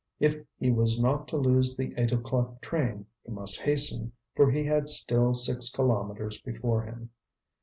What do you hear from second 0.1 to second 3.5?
If he was not to lose the eight o'clock train he